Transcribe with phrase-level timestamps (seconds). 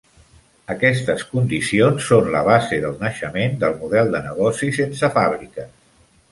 [0.75, 5.73] Aquestes condicions són la base del naixement del model de negoci sense fàbriques.